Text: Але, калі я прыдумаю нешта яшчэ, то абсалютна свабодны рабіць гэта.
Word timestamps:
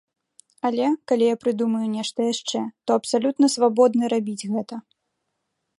Але, 0.69 0.87
калі 1.11 1.25
я 1.27 1.35
прыдумаю 1.43 1.85
нешта 1.97 2.19
яшчэ, 2.33 2.59
то 2.85 2.89
абсалютна 3.01 3.45
свабодны 3.59 4.05
рабіць 4.17 4.47
гэта. 4.57 4.75